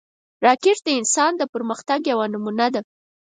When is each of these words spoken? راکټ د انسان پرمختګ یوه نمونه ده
راکټ 0.45 0.77
د 0.83 0.87
انسان 0.99 1.31
پرمختګ 1.55 1.99
یوه 2.11 2.25
نمونه 2.33 2.65
ده 2.73 2.81